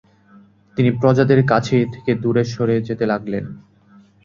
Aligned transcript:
তিনি 0.77 0.89
প্রজাদের 1.01 1.39
কাছ 1.47 1.67
থেকে 1.93 2.11
দূরে 2.15 2.43
সরে 2.45 2.75
যেতে 2.87 3.05
লাগলেন। 3.05 3.45